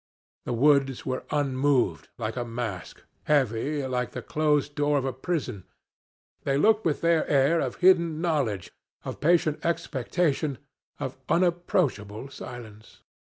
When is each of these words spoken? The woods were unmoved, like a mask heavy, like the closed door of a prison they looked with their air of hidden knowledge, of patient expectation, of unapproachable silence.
The 0.45 0.53
woods 0.53 1.05
were 1.05 1.25
unmoved, 1.29 2.09
like 2.17 2.35
a 2.35 2.43
mask 2.43 3.03
heavy, 3.25 3.85
like 3.85 4.13
the 4.13 4.23
closed 4.23 4.73
door 4.73 4.97
of 4.97 5.05
a 5.05 5.13
prison 5.13 5.63
they 6.43 6.57
looked 6.57 6.85
with 6.87 7.01
their 7.01 7.27
air 7.27 7.59
of 7.59 7.75
hidden 7.85 8.19
knowledge, 8.19 8.71
of 9.05 9.19
patient 9.21 9.63
expectation, 9.63 10.57
of 10.99 11.17
unapproachable 11.29 12.29
silence. 12.31 13.03